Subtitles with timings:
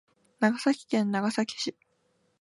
[0.39, 1.75] 長崎県長崎市